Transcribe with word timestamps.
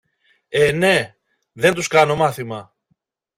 Ε, 0.49 0.71
ναι! 0.71 1.15
δεν 1.51 1.73
τους 1.73 1.87
κάνω 1.87 2.15
μάθημα! 2.15 2.75